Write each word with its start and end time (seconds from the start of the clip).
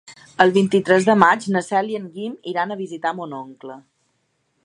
El 0.45 0.53
vint-i-tres 0.53 1.05
de 1.09 1.15
maig 1.23 1.45
na 1.57 1.61
Cel 1.67 1.91
i 1.93 1.99
en 1.99 2.09
Guim 2.17 2.33
iran 2.55 2.73
a 2.73 2.77
visitar 2.81 3.15
mon 3.19 3.39
oncle. 3.43 3.77